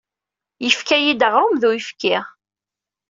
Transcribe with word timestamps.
Yefka-iyi-d 0.63 1.21
aɣrum 1.27 1.55
d 1.61 1.63
uyefki. 1.67 2.17